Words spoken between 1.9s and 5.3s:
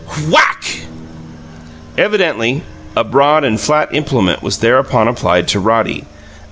Evidently a broad and flat implement was thereupon